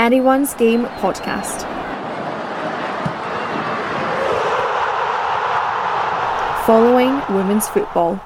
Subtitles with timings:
[0.00, 1.60] Anyone's Game podcast.
[6.64, 8.18] Following women's football.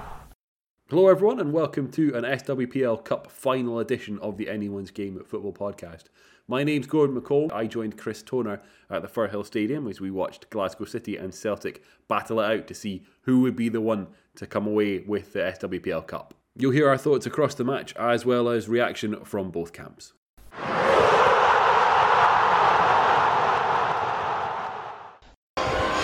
[0.88, 5.52] Hello, everyone, and welcome to an SWPL Cup final edition of the Anyone's Game Football
[5.52, 6.04] podcast.
[6.46, 7.52] My name's Gordon McCall.
[7.52, 11.82] I joined Chris Toner at the Firhill Stadium as we watched Glasgow City and Celtic
[12.06, 14.06] battle it out to see who would be the one
[14.36, 16.34] to come away with the SWPL Cup.
[16.54, 20.12] You'll hear our thoughts across the match as well as reaction from both camps.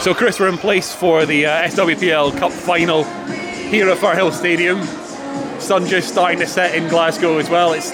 [0.01, 3.05] So, Chris, we're in place for the uh, SWPL Cup final
[3.69, 4.83] here at Firhill Stadium.
[5.61, 7.75] Sun just starting to set in Glasgow as well.
[7.75, 7.93] It's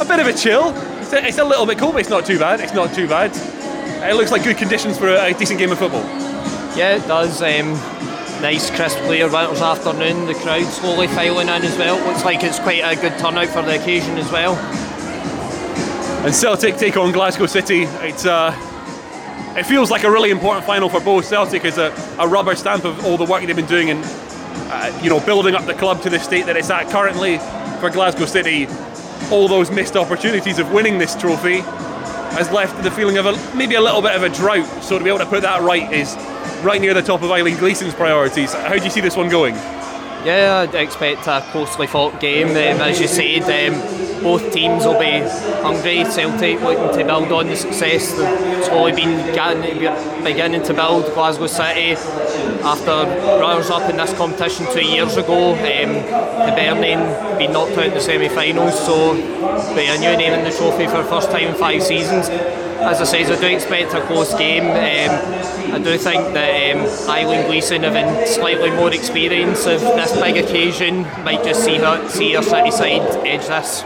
[0.00, 0.70] a bit of a chill.
[1.00, 2.60] It's a, it's a little bit cold, but it's not too bad.
[2.60, 3.32] It's not too bad.
[4.08, 6.00] It looks like good conditions for a, a decent game of football.
[6.74, 7.42] Yeah, it does.
[7.42, 7.74] Um,
[8.40, 10.24] nice crisp clear winter's afternoon.
[10.24, 12.02] The crowd slowly filing in as well.
[12.06, 14.54] Looks like it's quite a good turnout for the occasion as well.
[16.24, 17.82] And Celtic take on Glasgow City.
[17.82, 18.52] It's uh,
[19.56, 21.24] it feels like a really important final for both.
[21.24, 24.02] Celtic is a, a rubber stamp of all the work they've been doing and
[24.70, 27.38] uh, you know building up the club to the state that it's at currently.
[27.80, 28.66] For Glasgow City,
[29.30, 31.60] all those missed opportunities of winning this trophy
[32.34, 34.66] has left the feeling of a, maybe a little bit of a drought.
[34.82, 36.14] So to be able to put that right is
[36.62, 38.52] right near the top of Eileen Gleeson's priorities.
[38.52, 39.54] How do you see this one going?
[40.24, 42.48] Yeah, I'd expect a closely fought game.
[42.48, 45.20] Um, as you said, um, both teams will be
[45.62, 46.04] hungry.
[46.04, 48.12] Celtic looking to build on the success
[48.92, 51.04] they've been beginning to build.
[51.14, 51.92] Glasgow City,
[52.62, 52.90] after
[53.40, 57.94] runners up in this competition two years ago, um, the Burning being knocked out in
[57.94, 59.14] the semi-finals, so
[59.74, 62.28] be a new in the trophy for the first time in five seasons.
[62.80, 64.64] As I say, I do expect a close game.
[64.64, 70.36] Um, I do think that um, Eileen Gleeson, having slightly more experience of this big
[70.36, 73.82] occasion, might just see her see her City side edge this.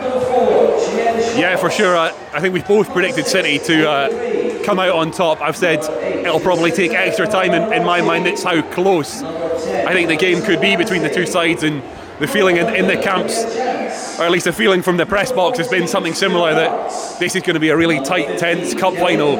[1.36, 1.96] Yeah, for sure.
[1.96, 5.40] I, I think we've both predicted City to uh, come out on top.
[5.40, 5.80] I've said
[6.24, 7.52] it'll probably take extra time.
[7.52, 11.11] In, in my mind, it's how close I think the game could be between the
[11.11, 11.83] two sides, and
[12.20, 13.42] the feeling in, in the camps
[14.22, 17.34] or at least the feeling from the press box has been something similar that this
[17.34, 19.34] is going to be a really tight, tense cup final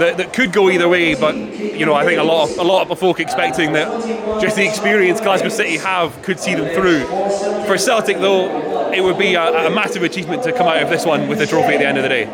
[0.00, 1.14] that, that could go either way.
[1.14, 4.56] But you know, I think a lot of a lot of folk expecting that just
[4.56, 7.04] the experience Glasgow City have could see them through.
[7.66, 11.06] For Celtic, though, it would be a, a massive achievement to come out of this
[11.06, 12.24] one with a trophy at the end of the day.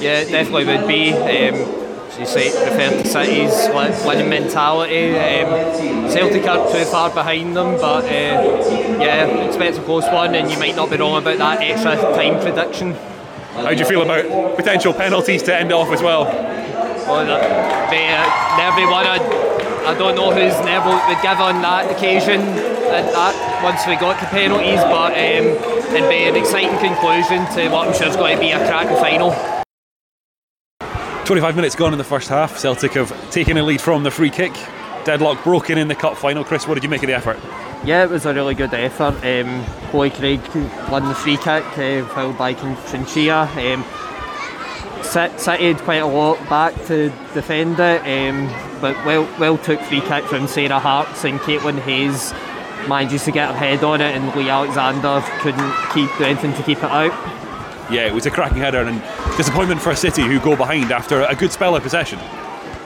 [0.00, 1.12] Yeah, it definitely would be.
[1.12, 1.85] Um,
[2.18, 3.68] you say, referred to City's
[4.06, 5.16] winning mentality.
[5.16, 10.50] Um, Celtic aren't too far behind them, but uh, yeah, expect a close one, and
[10.50, 12.92] you might not be wrong about that extra time prediction.
[13.54, 16.24] How do you feel about potential penalties to end off as well?
[16.24, 17.90] Well, the, uh,
[18.58, 19.18] I,
[19.86, 22.40] I don't know who's nerve would give on that occasion.
[22.86, 27.68] At that once we got to penalties, but um, it'd be an exciting conclusion to
[27.68, 29.55] what I'm sure is going to be a cracking final.
[31.26, 32.56] 25 minutes gone in the first half.
[32.56, 34.52] Celtic have taken a lead from the free kick.
[35.04, 36.44] Deadlock broken in the cup final.
[36.44, 37.36] Chris, what did you make of the effort?
[37.84, 39.16] Yeah, it was a really good effort.
[39.24, 40.40] Um, Chloe Craig
[40.88, 43.48] won the free kick, uh, followed by Trinchia.
[43.56, 43.82] Um,
[45.02, 48.46] City had quite a lot back to defend it, um,
[48.80, 52.32] but well, well took free kick from Sarah Harts and Caitlin Hayes
[52.88, 56.62] manages to get her head on it, and Lee Alexander couldn't keep do anything to
[56.62, 57.12] keep it out
[57.90, 59.00] yeah, it was a cracking header and
[59.36, 62.18] disappointment for a City who go behind after a good spell of possession.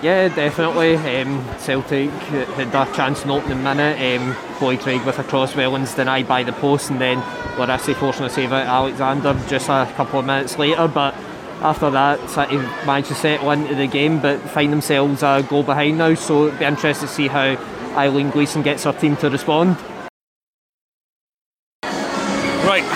[0.03, 0.97] Yeah, definitely.
[0.97, 4.21] Um, Celtic had a chance not in the opening minute.
[4.21, 7.21] Um, Chloe Craig with a cross Wellings denied by the post, and then
[7.57, 10.89] Larisa forcing a save out Alexander just a couple of minutes later.
[10.89, 11.15] But
[11.61, 12.57] after that, City
[12.87, 16.15] managed to settle into the game, but find themselves a goal behind now.
[16.15, 17.57] So it'd be interesting to see how
[17.97, 19.77] Eileen Gleeson gets her team to respond.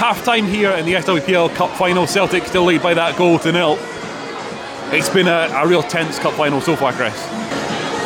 [0.05, 2.07] Half time here in the SWPL Cup final.
[2.07, 3.79] Celtic still lead by that goal to nil.
[4.93, 7.17] It's been a, a real tense cup final so far, Chris.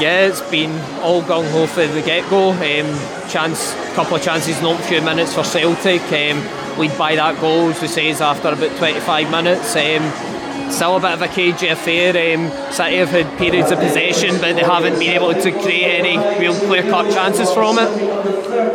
[0.01, 0.71] Yeah, it's been
[1.01, 2.53] all gung ho for the get go.
[2.53, 6.03] Um, chance, couple of chances in a few minutes for Celtic.
[6.03, 9.75] Um, lead by that goal, as we say, after about 25 minutes.
[9.75, 12.11] Um, still a bit of a cagey affair.
[12.11, 16.17] Um, City have had periods of possession, but they haven't been able to create any
[16.39, 17.91] real clear cut chances from it.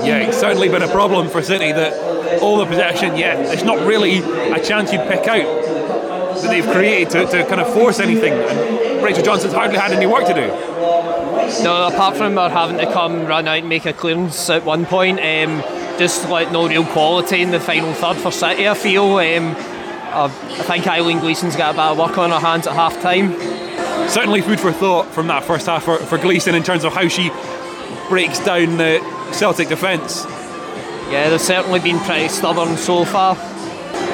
[0.05, 3.85] Yeah, it's certainly been a problem for City that all the possession, yet it's not
[3.85, 5.63] really a chance you'd pick out
[6.41, 8.33] that they've created to, to kind of force anything.
[8.33, 10.47] And Rachel Johnson's hardly had any work to do.
[11.63, 14.85] No, apart from her having to come run out and make a clearance at one
[14.85, 15.61] point, um,
[15.99, 19.17] just like no real quality in the final third for City, I feel.
[19.17, 19.55] Um,
[20.15, 23.33] I think Eileen Gleeson's got a bit of work on her hands at half time.
[24.09, 27.07] Certainly, food for thought from that first half for, for Gleeson in terms of how
[27.07, 27.31] she
[28.09, 28.99] breaks down the
[29.31, 30.25] Celtic defence
[31.13, 33.35] yeah, they've certainly been pretty stubborn so far.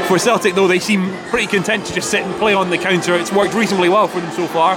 [0.09, 3.15] For Celtic, though, they seem pretty content to just sit and play on the counter.
[3.15, 4.75] It's worked reasonably well for them so far.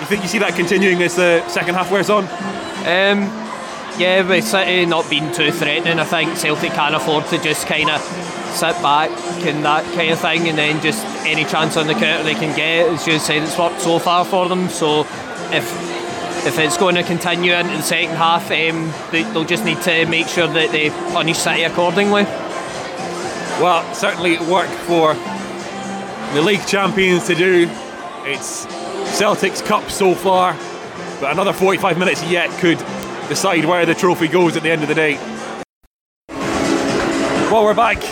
[0.00, 2.24] You think you see that continuing as the second half wears on?
[2.24, 3.30] Um,
[4.00, 7.88] yeah, with City not being too threatening, I think Celtic can afford to just kind
[7.88, 9.10] of sit back
[9.46, 12.56] and that kind of thing, and then just any chance on the counter they can
[12.56, 12.88] get.
[12.88, 14.68] As you said, it's worked so far for them.
[14.68, 15.02] So
[15.52, 15.93] if
[16.46, 20.04] if it's going to continue into the second half, um, they, will just need to
[20.06, 22.24] make sure that they punish City accordingly.
[23.60, 25.14] Well, certainly work for
[26.34, 27.66] the league champions to do.
[28.24, 28.66] It's
[29.16, 30.52] Celtic's cup so far,
[31.20, 32.78] but another 45 minutes yet could
[33.28, 35.14] decide where the trophy goes at the end of the day.
[37.50, 38.02] Well, we're back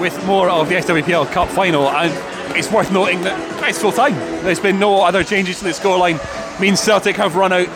[0.00, 2.12] with more of the SWPL Cup final, and
[2.56, 4.14] it's worth noting that it's full time.
[4.42, 6.18] There's been no other changes to the scoreline.
[6.60, 7.68] Means Celtic have run out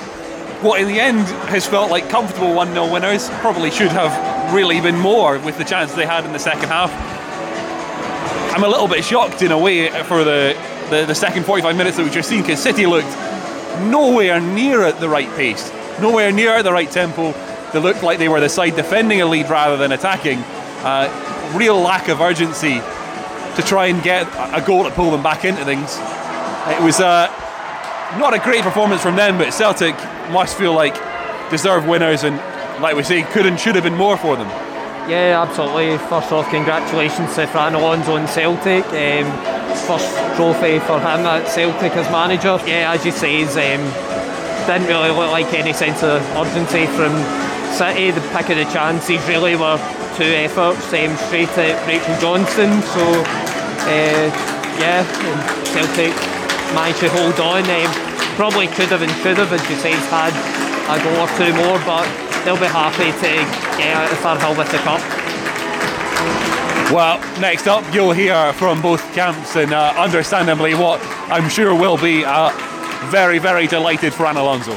[0.63, 3.29] what in the end has felt like comfortable 1 0 winners.
[3.41, 6.91] Probably should have really been more with the chance they had in the second half.
[8.55, 11.97] I'm a little bit shocked in a way for the, the, the second 45 minutes
[11.99, 13.09] that we've just seen because City looked
[13.81, 17.33] nowhere near at the right pace, nowhere near at the right tempo.
[17.73, 20.39] They looked like they were the side defending a lead rather than attacking.
[20.83, 22.81] Uh, real lack of urgency
[23.57, 25.97] to try and get a goal to pull them back into things.
[26.69, 27.29] It was uh,
[28.19, 29.95] not a great performance from them, but Celtic
[30.31, 30.95] must feel like
[31.51, 32.37] deserved winners and,
[32.83, 34.49] like we say, could and should have been more for them.
[35.09, 35.99] Yeah, absolutely.
[35.99, 38.85] First off, congratulations to Fran Alonso and Celtic.
[38.87, 39.27] Um,
[39.87, 42.59] first trophy for him at Celtic as manager.
[42.67, 43.83] Yeah, as you say, um,
[44.67, 47.13] didn't really look like any sense of urgency from
[47.75, 48.11] City.
[48.11, 49.79] The pick of the chances really were
[50.17, 52.83] two efforts um, straight at Rachel Johnston.
[52.83, 53.03] So,
[53.89, 54.31] uh,
[54.79, 55.03] yeah,
[55.65, 56.40] Celtic
[56.75, 57.63] managed to hold on.
[57.65, 57.91] Um,
[58.37, 60.33] probably could have and should have, as you say, had
[60.91, 62.07] a goal or two more, but
[62.45, 63.31] they'll be happy to
[63.79, 65.01] get out of Firhill with the cup.
[66.93, 71.01] Well, next up, you'll hear from both camps, and uh, understandably, what
[71.31, 72.51] I'm sure will be a
[73.11, 74.77] very, very delighted Fran Alonso.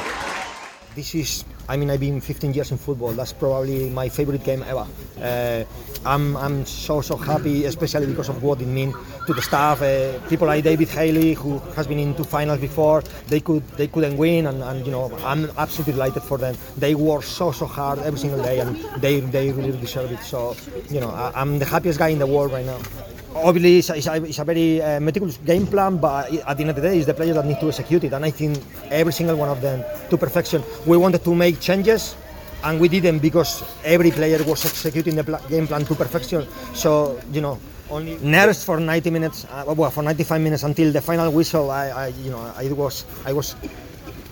[0.93, 1.43] This is
[1.73, 3.13] I mean, I've been 15 years in football.
[3.13, 4.85] That's probably my favorite game ever.
[5.19, 5.63] Uh,
[6.05, 8.93] I'm, I'm so so happy, especially because of what it means
[9.25, 9.81] to the staff.
[9.81, 13.87] Uh, people like David Haley, who has been in two finals before, they could they
[13.87, 16.55] couldn't win, and, and you know I'm absolutely delighted for them.
[16.77, 20.21] They work so so hard every single day, and they they really deserve it.
[20.21, 20.55] So
[20.91, 22.77] you know I, I'm the happiest guy in the world right now
[23.35, 26.63] obviously it's a, it's a, it's a very uh, meticulous game plan, but at the
[26.63, 28.13] end of the day, it's the players that need to execute it.
[28.13, 28.57] And I think
[28.89, 30.63] every single one of them to perfection.
[30.85, 32.15] We wanted to make changes,
[32.63, 36.47] and we didn't because every player was executing the pl- game plan to perfection.
[36.73, 37.59] So you know,
[37.89, 41.69] only nerves for 90 minutes, uh, well, for 95 minutes until the final whistle.
[41.71, 43.55] I, I you know, I was I was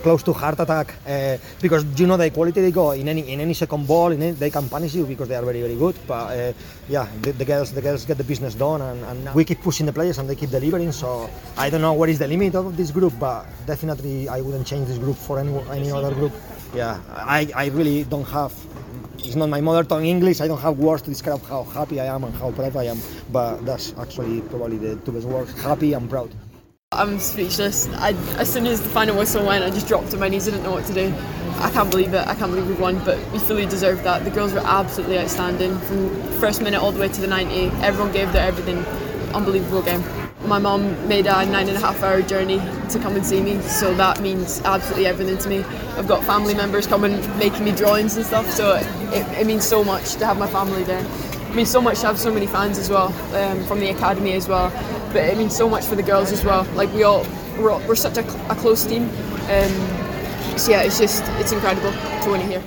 [0.02, 3.40] close to heart attack uh, because you know the quality they go in any in
[3.40, 5.96] any second ball in any, they can punish you because they are very very good
[6.08, 6.54] but uh,
[6.90, 9.86] yeah the, the, girls the girls get the business done and, and, we keep pushing
[9.86, 12.76] the players and they keep delivering so I don't know what is the limit of
[12.76, 16.34] this group but definitely I wouldn't change this group for any any other group
[16.76, 18.54] yeah I, I really don't have
[19.24, 20.42] it's not my mother tongue English.
[20.42, 23.00] I don't have words to describe how happy I am and how proud I am.
[23.32, 26.32] But that's actually probably the two best words: happy and proud.
[26.94, 27.88] I'm speechless.
[27.94, 30.46] I, as soon as the final whistle went, I just dropped to my knees.
[30.50, 31.08] I didn't know what to do.
[31.60, 32.28] I can't believe it.
[32.28, 34.26] I can't believe we won, but we fully deserved that.
[34.26, 36.10] The girls were absolutely outstanding from
[36.42, 37.68] first minute all the way to the 90.
[37.82, 38.80] Everyone gave their everything.
[39.34, 40.04] Unbelievable game.
[40.46, 42.60] My mum made a nine and a half hour journey
[42.90, 45.64] to come and see me, so that means absolutely everything to me.
[45.96, 49.82] I've got family members coming, making me drawings and stuff, so it, it means so
[49.82, 51.06] much to have my family there.
[51.52, 54.34] It means so much to have so many fans as well um, from the academy
[54.34, 54.74] as well
[55.14, 56.64] but it means so much for the girls as well.
[56.74, 57.26] Like we all,
[57.58, 59.04] we're, all, we're such a, a, close team.
[59.50, 62.64] Um, so yeah, it's just it's incredible to win it here.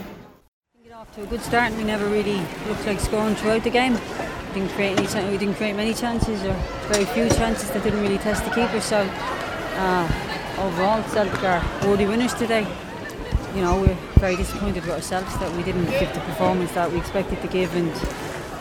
[0.83, 3.71] Get off to a good start, and we never really looked like scoring throughout the
[3.71, 3.95] game.
[3.95, 5.31] We didn't create any.
[5.31, 6.55] We didn't create many chances, or
[6.89, 8.81] very few chances that didn't really test the keeper.
[8.81, 8.99] So
[9.77, 12.67] uh, overall, Celtic are worthy winners today.
[13.55, 16.99] You know, we're very disappointed with ourselves that we didn't give the performance that we
[16.99, 17.93] expected to give, and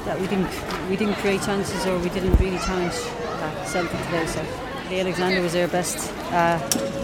[0.06, 0.50] that we didn't
[0.90, 4.26] we didn't create chances or we didn't really challenge uh, Celtic today.
[4.26, 4.46] So
[4.90, 6.60] Lee Alexander was their best uh,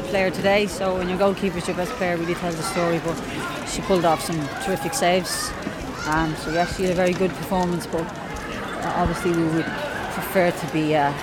[0.10, 0.68] player today.
[0.68, 3.00] So when your goalkeeper is your best player, really tells the story.
[3.03, 3.15] But
[3.65, 5.51] she pulled off some terrific saves.
[6.06, 7.88] Um, so yes, she had a very good performance.
[7.88, 9.65] But uh, obviously we would
[10.13, 11.13] prefer to be uh,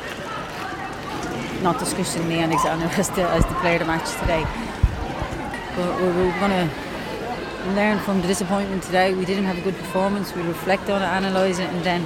[1.62, 4.45] not discussing Lee Alexander as the as the player of the match today.
[5.76, 6.86] But we're, we're going to
[7.75, 9.14] learn from the disappointment today.
[9.14, 10.35] We didn't have a good performance.
[10.35, 12.02] We reflect on it, analyse it, and then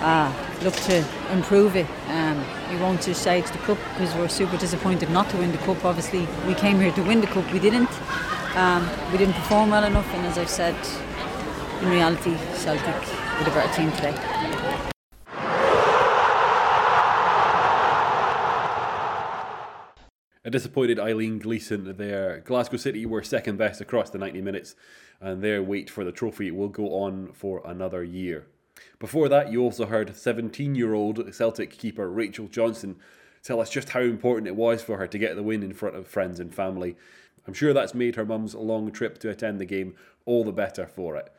[0.00, 1.86] uh, look to improve it.
[2.08, 5.52] Um, we won't just say it's the cup because we're super disappointed not to win
[5.52, 5.84] the cup.
[5.84, 7.50] Obviously, we came here to win the cup.
[7.52, 7.90] We didn't.
[8.56, 10.76] Um, we didn't perform well enough, and as I've said,
[11.82, 12.94] in reality, Celtic
[13.38, 14.49] were the better team today.
[20.50, 22.40] Disappointed Eileen Gleeson there.
[22.40, 24.74] Glasgow City were second best across the 90 minutes,
[25.20, 28.46] and their wait for the trophy will go on for another year.
[28.98, 32.96] Before that, you also heard 17 year old Celtic keeper Rachel Johnson
[33.44, 35.94] tell us just how important it was for her to get the win in front
[35.94, 36.96] of friends and family.
[37.46, 39.94] I'm sure that's made her mum's long trip to attend the game
[40.26, 41.32] all the better for it.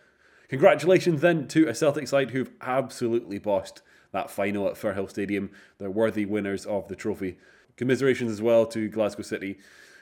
[0.47, 5.49] Congratulations then to a Celtic side who've absolutely bossed that final at Firhill Stadium.
[5.77, 7.37] They're worthy winners of the trophy.
[7.81, 9.57] Commiserations as well to Glasgow City,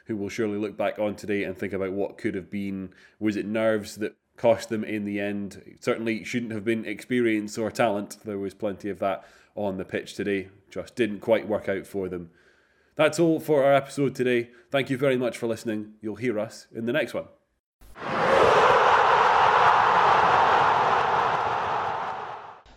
[0.07, 2.89] who will surely look back on today and think about what could have been.
[3.21, 5.63] Was it nerves that cost them in the end?
[5.65, 8.17] It certainly shouldn't have been experience or talent.
[8.25, 9.23] There was plenty of that
[9.55, 10.49] on the pitch today.
[10.69, 12.31] Just didn't quite work out for them.
[12.97, 14.49] That's all for our episode today.
[14.69, 15.93] Thank you very much for listening.
[16.01, 17.27] You'll hear us in the next one.